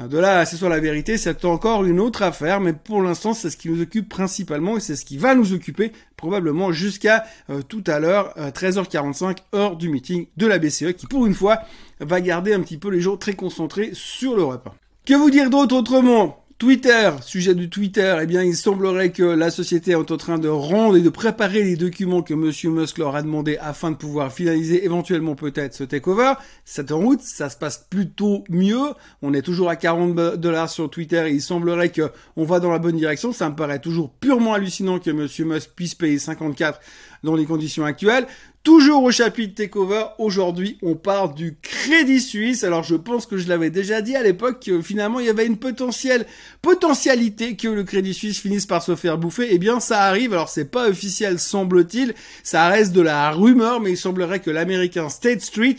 De 0.07 0.17
là, 0.17 0.45
c'est 0.45 0.55
sur 0.55 0.69
la 0.69 0.79
vérité, 0.79 1.17
c'est 1.17 1.43
encore 1.43 1.83
une 1.83 1.99
autre 1.99 2.21
affaire, 2.21 2.61
mais 2.61 2.71
pour 2.71 3.01
l'instant, 3.01 3.33
c'est 3.33 3.49
ce 3.49 3.57
qui 3.57 3.69
nous 3.69 3.81
occupe 3.81 4.07
principalement 4.07 4.77
et 4.77 4.79
c'est 4.79 4.95
ce 4.95 5.03
qui 5.03 5.17
va 5.17 5.35
nous 5.35 5.51
occuper 5.51 5.91
probablement 6.15 6.71
jusqu'à 6.71 7.25
euh, 7.49 7.61
tout 7.61 7.83
à 7.85 7.99
l'heure, 7.99 8.33
13h45, 8.37 9.37
euh, 9.53 9.57
heure 9.57 9.75
du 9.75 9.89
meeting 9.89 10.27
de 10.37 10.47
la 10.47 10.57
BCE, 10.57 10.93
qui 10.93 11.05
pour 11.05 11.25
une 11.25 11.33
fois 11.33 11.59
va 11.99 12.21
garder 12.21 12.53
un 12.53 12.61
petit 12.61 12.77
peu 12.77 12.89
les 12.89 13.01
jours 13.01 13.19
très 13.19 13.33
concentrés 13.33 13.89
sur 13.93 14.35
l'Europe. 14.35 14.69
Que 15.05 15.15
vous 15.15 15.31
dire 15.31 15.49
d'autre 15.49 15.75
autrement? 15.75 16.45
Twitter, 16.59 17.11
sujet 17.21 17.55
du 17.55 17.69
Twitter, 17.69 18.17
eh 18.21 18.25
bien, 18.25 18.43
il 18.43 18.53
semblerait 18.53 19.13
que 19.13 19.23
la 19.23 19.49
société 19.49 19.91
est 19.91 19.95
en 19.95 20.17
train 20.17 20.37
de 20.37 20.49
rendre 20.49 20.97
et 20.97 21.01
de 21.01 21.07
préparer 21.07 21.63
les 21.63 21.77
documents 21.77 22.21
que 22.21 22.33
Monsieur 22.33 22.69
Musk 22.69 22.97
leur 22.97 23.15
a 23.15 23.21
demandé 23.21 23.57
afin 23.61 23.91
de 23.91 23.95
pouvoir 23.95 24.33
finaliser 24.33 24.83
éventuellement 24.83 25.35
peut-être 25.35 25.73
ce 25.73 25.85
takeover. 25.85 26.33
C'est 26.65 26.91
en 26.91 26.99
route, 26.99 27.21
ça 27.21 27.49
se 27.49 27.55
passe 27.55 27.87
plutôt 27.89 28.43
mieux. 28.49 28.89
On 29.21 29.33
est 29.33 29.41
toujours 29.41 29.69
à 29.69 29.77
40 29.77 30.35
dollars 30.35 30.69
sur 30.69 30.89
Twitter 30.89 31.29
et 31.29 31.31
il 31.31 31.41
semblerait 31.41 31.93
que 31.93 32.11
on 32.35 32.43
va 32.43 32.59
dans 32.59 32.71
la 32.71 32.79
bonne 32.79 32.97
direction. 32.97 33.31
Ça 33.31 33.49
me 33.49 33.55
paraît 33.55 33.79
toujours 33.79 34.09
purement 34.09 34.53
hallucinant 34.53 34.99
que 34.99 35.11
Monsieur 35.11 35.45
Musk 35.45 35.69
puisse 35.77 35.95
payer 35.95 36.19
54 36.19 36.81
dans 37.23 37.35
les 37.35 37.45
conditions 37.45 37.85
actuelles. 37.85 38.27
Toujours 38.61 39.03
au 39.03 39.11
chapitre 39.11 39.55
Takeover, 39.55 40.03
aujourd'hui 40.17 40.77
on 40.81 40.93
parle 40.93 41.33
du 41.33 41.55
Crédit 41.61 42.19
Suisse. 42.19 42.65
Alors 42.65 42.83
je 42.83 42.95
pense 42.95 43.25
que 43.25 43.37
je 43.37 43.47
l'avais 43.47 43.69
déjà 43.69 44.01
dit 44.01 44.17
à 44.17 44.21
l'époque 44.21 44.61
que 44.65 44.81
finalement 44.81 45.21
il 45.21 45.27
y 45.27 45.29
avait 45.29 45.45
une 45.45 45.57
potentielle 45.57 46.25
potentialité 46.61 47.55
que 47.55 47.69
le 47.69 47.85
Crédit 47.85 48.13
Suisse 48.13 48.41
finisse 48.41 48.65
par 48.65 48.83
se 48.83 48.97
faire 48.97 49.17
bouffer. 49.17 49.47
Eh 49.51 49.59
bien 49.59 49.79
ça 49.79 50.01
arrive, 50.01 50.33
alors 50.33 50.49
c'est 50.49 50.69
pas 50.69 50.89
officiel 50.89 51.39
semble-t-il, 51.39 52.13
ça 52.43 52.67
reste 52.67 52.91
de 52.91 53.01
la 53.01 53.31
rumeur, 53.31 53.79
mais 53.79 53.91
il 53.91 53.97
semblerait 53.97 54.41
que 54.41 54.51
l'américain 54.51 55.07
State 55.07 55.39
Street 55.39 55.77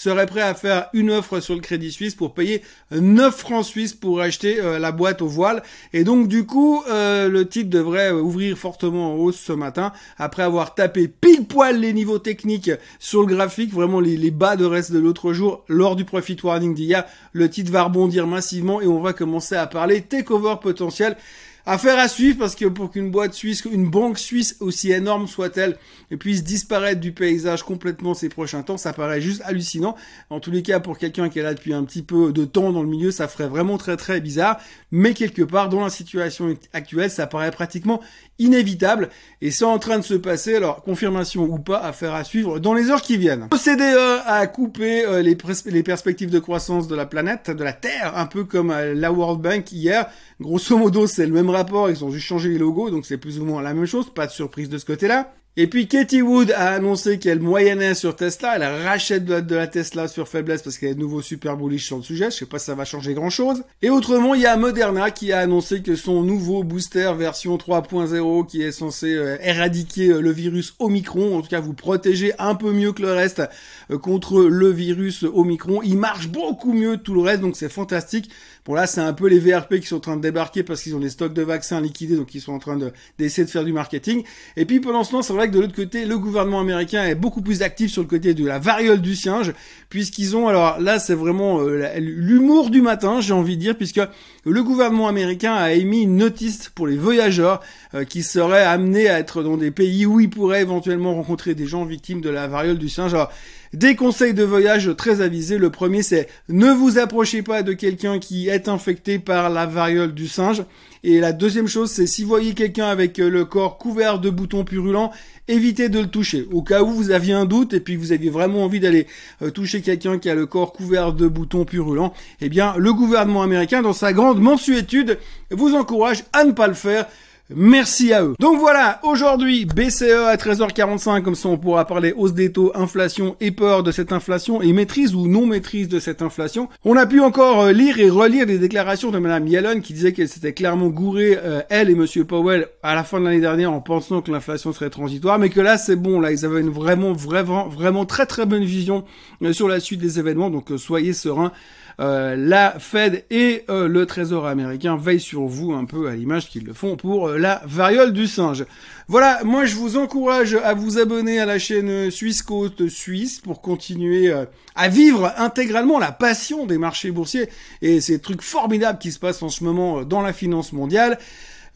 serait 0.00 0.24
prêt 0.24 0.40
à 0.40 0.54
faire 0.54 0.88
une 0.94 1.10
offre 1.10 1.40
sur 1.40 1.54
le 1.54 1.60
Crédit 1.60 1.92
Suisse 1.92 2.14
pour 2.14 2.32
payer 2.32 2.62
9 2.90 3.36
francs 3.36 3.66
suisses 3.66 3.92
pour 3.92 4.22
acheter 4.22 4.58
euh, 4.58 4.78
la 4.78 4.92
boîte 4.92 5.20
aux 5.20 5.28
voiles. 5.28 5.62
Et 5.92 6.04
donc 6.04 6.26
du 6.26 6.46
coup, 6.46 6.82
euh, 6.88 7.28
le 7.28 7.46
titre 7.46 7.68
devrait 7.68 8.10
euh, 8.10 8.22
ouvrir 8.22 8.56
fortement 8.56 9.12
en 9.12 9.16
hausse 9.16 9.38
ce 9.38 9.52
matin 9.52 9.92
après 10.16 10.42
avoir 10.42 10.74
tapé 10.74 11.06
pile 11.06 11.44
poil 11.44 11.78
les 11.78 11.92
niveaux 11.92 12.18
techniques 12.18 12.70
sur 12.98 13.20
le 13.20 13.26
graphique, 13.26 13.74
vraiment 13.74 14.00
les, 14.00 14.30
bas 14.30 14.56
de 14.56 14.64
reste 14.64 14.90
de 14.90 14.98
l'autre 14.98 15.34
jour 15.34 15.64
lors 15.68 15.96
du 15.96 16.06
profit 16.06 16.38
warning 16.42 16.74
d'hier. 16.74 17.04
Le 17.34 17.50
titre 17.50 17.70
va 17.70 17.82
rebondir 17.82 18.26
massivement 18.26 18.80
et 18.80 18.86
on 18.86 19.00
va 19.00 19.12
commencer 19.12 19.54
à 19.54 19.66
parler 19.66 20.00
takeover 20.00 20.54
potentiel 20.62 21.18
Affaire 21.66 21.98
à 21.98 22.08
suivre 22.08 22.38
parce 22.38 22.54
que 22.54 22.66
pour 22.66 22.90
qu'une 22.90 23.10
boîte 23.10 23.34
suisse, 23.34 23.64
une 23.70 23.88
banque 23.88 24.18
suisse 24.18 24.56
aussi 24.60 24.92
énorme 24.92 25.26
soit-elle, 25.26 25.76
puisse 26.18 26.42
disparaître 26.42 27.00
du 27.00 27.12
paysage 27.12 27.62
complètement 27.62 28.14
ces 28.14 28.28
prochains 28.28 28.62
temps, 28.62 28.76
ça 28.76 28.92
paraît 28.92 29.20
juste 29.20 29.42
hallucinant. 29.44 29.96
En 30.30 30.40
tous 30.40 30.50
les 30.50 30.62
cas, 30.62 30.80
pour 30.80 30.98
quelqu'un 30.98 31.28
qui 31.28 31.38
est 31.38 31.42
là 31.42 31.54
depuis 31.54 31.72
un 31.72 31.84
petit 31.84 32.02
peu 32.02 32.32
de 32.32 32.44
temps 32.44 32.72
dans 32.72 32.82
le 32.82 32.88
milieu, 32.88 33.10
ça 33.10 33.28
ferait 33.28 33.48
vraiment 33.48 33.78
très 33.78 33.96
très 33.96 34.20
bizarre. 34.20 34.58
Mais 34.90 35.14
quelque 35.14 35.42
part, 35.42 35.68
dans 35.68 35.80
la 35.80 35.90
situation 35.90 36.56
actuelle, 36.72 37.10
ça 37.10 37.26
paraît 37.26 37.50
pratiquement 37.50 38.00
inévitable. 38.38 39.10
Et 39.42 39.50
c'est 39.50 39.64
en 39.64 39.78
train 39.78 39.98
de 39.98 40.04
se 40.04 40.14
passer, 40.14 40.54
alors 40.56 40.82
confirmation 40.82 41.42
ou 41.42 41.58
pas, 41.58 41.78
affaire 41.78 42.14
à 42.14 42.24
suivre 42.24 42.58
dans 42.58 42.74
les 42.74 42.90
heures 42.90 43.02
qui 43.02 43.16
viennent. 43.16 43.48
CDE 43.56 44.22
a 44.26 44.46
coupé 44.46 45.04
les, 45.22 45.36
les 45.66 45.82
perspectives 45.82 46.30
de 46.30 46.38
croissance 46.38 46.88
de 46.88 46.96
la 46.96 47.06
planète, 47.06 47.50
de 47.50 47.62
la 47.62 47.72
Terre, 47.72 48.16
un 48.16 48.26
peu 48.26 48.44
comme 48.44 48.70
euh, 48.70 48.94
la 48.94 49.12
World 49.12 49.40
Bank 49.40 49.72
hier. 49.72 50.06
Grosso 50.40 50.78
modo, 50.78 51.06
c'est 51.06 51.26
le 51.26 51.32
même 51.32 51.49
rapport, 51.50 51.90
ils 51.90 52.04
ont 52.04 52.10
juste 52.10 52.26
changé 52.26 52.48
les 52.50 52.58
logos, 52.58 52.90
donc 52.90 53.06
c'est 53.06 53.18
plus 53.18 53.40
ou 53.40 53.44
moins 53.44 53.62
la 53.62 53.74
même 53.74 53.86
chose, 53.86 54.12
pas 54.12 54.26
de 54.26 54.32
surprise 54.32 54.68
de 54.68 54.78
ce 54.78 54.84
côté-là. 54.84 55.34
Et 55.56 55.66
puis 55.66 55.88
Katie 55.88 56.22
Wood 56.22 56.52
a 56.52 56.74
annoncé 56.74 57.18
qu'elle 57.18 57.40
moyennait 57.40 57.94
sur 57.94 58.14
Tesla, 58.14 58.54
elle 58.54 58.62
rachète 58.84 59.24
de 59.24 59.32
la, 59.32 59.40
de 59.40 59.56
la 59.56 59.66
Tesla 59.66 60.06
sur 60.06 60.28
faiblesse 60.28 60.62
parce 60.62 60.78
qu'elle 60.78 60.90
est 60.90 60.94
de 60.94 61.00
nouveau 61.00 61.22
super 61.22 61.56
bullish 61.56 61.86
sur 61.86 61.96
le 61.96 62.04
sujet, 62.04 62.26
je 62.26 62.36
sais 62.36 62.46
pas 62.46 62.60
si 62.60 62.66
ça 62.66 62.76
va 62.76 62.84
changer 62.84 63.14
grand 63.14 63.30
chose. 63.30 63.64
Et 63.82 63.90
autrement, 63.90 64.34
il 64.34 64.42
y 64.42 64.46
a 64.46 64.56
Moderna 64.56 65.10
qui 65.10 65.32
a 65.32 65.40
annoncé 65.40 65.82
que 65.82 65.96
son 65.96 66.22
nouveau 66.22 66.62
booster 66.62 67.12
version 67.18 67.56
3.0 67.56 68.46
qui 68.46 68.62
est 68.62 68.70
censé 68.70 69.12
euh, 69.12 69.38
éradiquer 69.42 70.10
euh, 70.10 70.20
le 70.20 70.30
virus 70.30 70.74
Omicron, 70.78 71.36
en 71.36 71.42
tout 71.42 71.48
cas 71.48 71.58
vous 71.58 71.74
protéger 71.74 72.32
un 72.38 72.54
peu 72.54 72.70
mieux 72.70 72.92
que 72.92 73.02
le 73.02 73.12
reste 73.12 73.42
euh, 73.90 73.98
contre 73.98 74.42
le 74.42 74.70
virus 74.70 75.24
Omicron, 75.24 75.82
il 75.82 75.98
marche 75.98 76.28
beaucoup 76.28 76.72
mieux 76.72 76.96
que 76.96 77.02
tout 77.02 77.14
le 77.14 77.22
reste, 77.22 77.40
donc 77.40 77.56
c'est 77.56 77.68
fantastique. 77.68 78.30
Bon 78.66 78.74
là, 78.74 78.86
c'est 78.86 79.00
un 79.00 79.12
peu 79.14 79.26
les 79.26 79.40
VRP 79.40 79.80
qui 79.80 79.86
sont 79.86 79.96
en 79.96 80.00
train 80.00 80.16
de 80.16 80.22
débarquer 80.22 80.62
parce 80.62 80.82
qu'ils 80.82 80.94
ont 80.94 81.00
des 81.00 81.10
stocks 81.10 81.32
de 81.32 81.42
vaccins 81.42 81.80
liquidés, 81.80 82.16
donc 82.16 82.34
ils 82.34 82.40
sont 82.40 82.52
en 82.52 82.58
train 82.58 82.78
d'essayer 83.18 83.44
de, 83.44 83.50
faire 83.50 83.64
du 83.64 83.72
marketing. 83.72 84.22
Et 84.56 84.64
puis 84.64 84.80
pendant 84.80 85.02
ce 85.02 85.10
temps, 85.10 85.22
que 85.46 85.54
de 85.54 85.60
l'autre 85.60 85.74
côté, 85.74 86.04
le 86.04 86.18
gouvernement 86.18 86.60
américain 86.60 87.04
est 87.04 87.14
beaucoup 87.14 87.42
plus 87.42 87.62
actif 87.62 87.90
sur 87.90 88.02
le 88.02 88.08
côté 88.08 88.34
de 88.34 88.46
la 88.46 88.58
variole 88.58 89.00
du 89.00 89.14
singe, 89.16 89.52
puisqu'ils 89.88 90.36
ont, 90.36 90.48
alors 90.48 90.80
là, 90.80 90.98
c'est 90.98 91.14
vraiment 91.14 91.60
euh, 91.60 91.88
l'humour 91.98 92.70
du 92.70 92.80
matin, 92.82 93.20
j'ai 93.20 93.32
envie 93.32 93.56
de 93.56 93.62
dire, 93.62 93.76
puisque 93.76 94.00
le 94.44 94.62
gouvernement 94.62 95.08
américain 95.08 95.54
a 95.54 95.72
émis 95.72 96.02
une 96.02 96.16
notice 96.16 96.70
pour 96.74 96.86
les 96.86 96.96
voyageurs 96.96 97.60
euh, 97.94 98.04
qui 98.04 98.22
seraient 98.22 98.64
amenés 98.64 99.08
à 99.08 99.18
être 99.18 99.42
dans 99.42 99.56
des 99.56 99.70
pays 99.70 100.06
où 100.06 100.20
ils 100.20 100.30
pourraient 100.30 100.62
éventuellement 100.62 101.14
rencontrer 101.14 101.54
des 101.54 101.66
gens 101.66 101.84
victimes 101.84 102.20
de 102.20 102.30
la 102.30 102.46
variole 102.46 102.78
du 102.78 102.88
singe. 102.88 103.14
Alors, 103.14 103.30
des 103.72 103.94
conseils 103.94 104.34
de 104.34 104.42
voyage 104.42 104.94
très 104.96 105.20
avisés. 105.20 105.58
Le 105.58 105.70
premier, 105.70 106.02
c'est 106.02 106.28
ne 106.48 106.70
vous 106.70 106.98
approchez 106.98 107.42
pas 107.42 107.62
de 107.62 107.72
quelqu'un 107.72 108.18
qui 108.18 108.48
est 108.48 108.68
infecté 108.68 109.18
par 109.18 109.50
la 109.50 109.66
variole 109.66 110.12
du 110.12 110.28
singe. 110.28 110.64
Et 111.02 111.18
la 111.18 111.32
deuxième 111.32 111.66
chose, 111.66 111.90
c'est 111.90 112.06
si 112.06 112.22
vous 112.22 112.28
voyez 112.28 112.52
quelqu'un 112.52 112.86
avec 112.86 113.18
euh, 113.18 113.30
le 113.30 113.46
corps 113.46 113.78
couvert 113.78 114.18
de 114.18 114.28
boutons 114.28 114.64
purulents, 114.64 115.12
évitez 115.48 115.88
de 115.88 115.98
le 115.98 116.08
toucher. 116.08 116.46
Au 116.52 116.62
cas 116.62 116.82
où 116.82 116.90
vous 116.90 117.10
aviez 117.10 117.32
un 117.32 117.46
doute 117.46 117.72
et 117.72 117.80
puis 117.80 117.96
vous 117.96 118.12
aviez 118.12 118.28
vraiment 118.28 118.64
envie 118.64 118.80
d'aller 118.80 119.06
euh, 119.40 119.50
toucher 119.50 119.80
quelqu'un 119.80 120.18
qui 120.18 120.28
a 120.28 120.34
le 120.34 120.44
corps 120.44 120.74
couvert 120.74 121.14
de 121.14 121.26
boutons 121.26 121.64
purulents, 121.64 122.12
eh 122.42 122.50
bien, 122.50 122.74
le 122.76 122.92
gouvernement 122.92 123.42
américain, 123.42 123.80
dans 123.80 123.94
sa 123.94 124.12
grande 124.12 124.40
mensuétude, 124.40 125.18
vous 125.50 125.74
encourage 125.74 126.24
à 126.34 126.44
ne 126.44 126.52
pas 126.52 126.68
le 126.68 126.74
faire. 126.74 127.06
Merci 127.54 128.12
à 128.12 128.22
eux. 128.22 128.34
Donc 128.38 128.58
voilà, 128.58 129.00
aujourd'hui, 129.02 129.64
BCE 129.64 130.26
à 130.28 130.36
13h45, 130.36 131.22
comme 131.22 131.34
ça 131.34 131.48
on 131.48 131.58
pourra 131.58 131.84
parler 131.84 132.12
hausse 132.16 132.32
des 132.32 132.52
taux, 132.52 132.70
inflation 132.76 133.34
et 133.40 133.50
peur 133.50 133.82
de 133.82 133.90
cette 133.90 134.12
inflation 134.12 134.62
et 134.62 134.72
maîtrise 134.72 135.16
ou 135.16 135.26
non 135.26 135.46
maîtrise 135.46 135.88
de 135.88 135.98
cette 135.98 136.22
inflation. 136.22 136.68
On 136.84 136.96
a 136.96 137.06
pu 137.06 137.20
encore 137.20 137.62
euh, 137.62 137.72
lire 137.72 137.98
et 137.98 138.08
relire 138.08 138.46
les 138.46 138.58
déclarations 138.58 139.10
de 139.10 139.18
Madame 139.18 139.48
Yellen 139.48 139.82
qui 139.82 139.94
disait 139.94 140.12
qu'elle 140.12 140.28
s'était 140.28 140.52
clairement 140.52 140.88
gourée, 140.88 141.36
euh, 141.42 141.62
elle 141.70 141.90
et 141.90 141.96
Monsieur 141.96 142.24
Powell, 142.24 142.68
à 142.84 142.94
la 142.94 143.02
fin 143.02 143.18
de 143.18 143.24
l'année 143.24 143.40
dernière 143.40 143.72
en 143.72 143.80
pensant 143.80 144.22
que 144.22 144.30
l'inflation 144.30 144.72
serait 144.72 144.90
transitoire, 144.90 145.40
mais 145.40 145.48
que 145.48 145.60
là 145.60 145.76
c'est 145.76 145.96
bon, 145.96 146.20
là 146.20 146.30
ils 146.30 146.44
avaient 146.44 146.60
une 146.60 146.70
vraiment, 146.70 147.12
vraiment, 147.12 147.66
vraiment 147.66 148.06
très 148.06 148.26
très 148.26 148.46
bonne 148.46 148.64
vision 148.64 149.04
euh, 149.42 149.52
sur 149.52 149.66
la 149.66 149.80
suite 149.80 150.00
des 150.00 150.20
événements, 150.20 150.50
donc 150.50 150.68
soyez 150.76 151.12
sereins. 151.12 151.52
La 151.98 152.76
Fed 152.78 153.24
et 153.28 153.64
le 153.68 154.06
Trésor 154.06 154.46
américain 154.46 154.96
veillent 154.96 155.20
sur 155.20 155.42
vous 155.42 155.74
un 155.74 155.84
peu 155.84 156.08
à 156.08 156.16
l'image 156.16 156.48
qu'ils 156.48 156.64
le 156.64 156.72
font 156.72 156.96
pour 156.96 157.28
la 157.40 157.62
variole 157.66 158.12
du 158.12 158.26
singe. 158.26 158.64
Voilà, 159.08 159.40
moi 159.42 159.64
je 159.64 159.74
vous 159.74 159.96
encourage 159.96 160.54
à 160.54 160.74
vous 160.74 160.98
abonner 160.98 161.40
à 161.40 161.46
la 161.46 161.58
chaîne 161.58 162.10
Suisse 162.10 162.42
Côte 162.42 162.88
Suisse 162.88 163.40
pour 163.40 163.60
continuer 163.60 164.32
à 164.76 164.88
vivre 164.88 165.32
intégralement 165.36 165.98
la 165.98 166.12
passion 166.12 166.66
des 166.66 166.78
marchés 166.78 167.10
boursiers 167.10 167.48
et 167.82 168.00
ces 168.00 168.20
trucs 168.20 168.42
formidables 168.42 169.00
qui 169.00 169.10
se 169.10 169.18
passent 169.18 169.42
en 169.42 169.48
ce 169.48 169.64
moment 169.64 170.04
dans 170.04 170.22
la 170.22 170.32
finance 170.32 170.72
mondiale. 170.72 171.18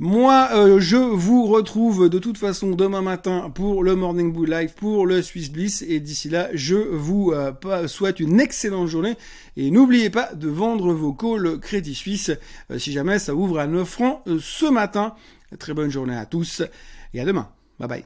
Moi, 0.01 0.49
euh, 0.53 0.81
je 0.81 0.97
vous 0.97 1.47
retrouve 1.47 2.09
de 2.09 2.19
toute 2.19 2.37
façon 2.37 2.71
demain 2.71 3.01
matin 3.01 3.53
pour 3.55 3.85
le 3.85 3.95
Morning 3.95 4.33
Bull 4.33 4.51
Live, 4.51 4.75
pour 4.75 5.07
le 5.07 5.23
Swiss 5.23 5.53
Bliss. 5.53 5.85
Et 5.87 6.01
d'ici 6.01 6.29
là, 6.29 6.49
je 6.53 6.75
vous 6.75 7.31
euh, 7.31 7.87
souhaite 7.87 8.19
une 8.19 8.41
excellente 8.41 8.89
journée. 8.89 9.15
Et 9.57 9.71
n'oubliez 9.71 10.11
pas 10.11 10.35
de 10.35 10.49
vendre 10.49 10.93
vos 10.93 11.13
calls 11.13 11.61
Crédit 11.61 11.95
Suisse 11.95 12.33
euh, 12.73 12.79
si 12.79 12.91
jamais 12.91 13.21
ça 13.21 13.37
ouvre 13.37 13.61
à 13.61 13.69
9 13.69 13.89
francs 13.89 14.23
ce 14.41 14.67
matin. 14.67 15.15
Très 15.59 15.75
bonne 15.75 15.91
journée 15.91 16.17
à 16.17 16.27
tous 16.27 16.63
et 17.13 17.21
à 17.21 17.25
demain. 17.25 17.49
Bye 17.79 17.89
bye. 17.89 18.03